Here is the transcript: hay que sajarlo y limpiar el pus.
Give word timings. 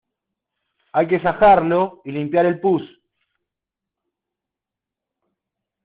hay 0.93 1.07
que 1.07 1.19
sajarlo 1.21 2.01
y 2.05 2.11
limpiar 2.11 2.47
el 2.47 2.59
pus. 2.59 2.81